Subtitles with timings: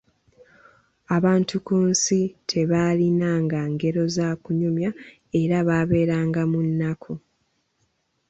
[1.15, 2.19] Abantu ku nsi
[2.49, 4.91] tebaalinanga ngero za kunyumya
[5.41, 7.13] era baabeeranga mu nnaku.